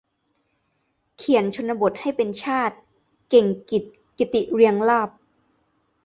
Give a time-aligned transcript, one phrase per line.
[1.17, 2.75] เขียนชนบทให้เป็นชาติ-
[3.29, 3.83] เก่งกิจ
[4.17, 5.09] กิติเรียงลาภ